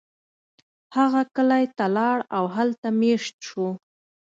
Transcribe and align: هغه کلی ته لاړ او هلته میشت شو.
هغه 0.97 1.21
کلی 1.35 1.65
ته 1.77 1.85
لاړ 1.97 2.17
او 2.35 2.43
هلته 2.55 2.87
میشت 3.01 3.35
شو. 3.47 3.67